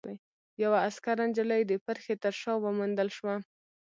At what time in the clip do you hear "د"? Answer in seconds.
1.67-1.71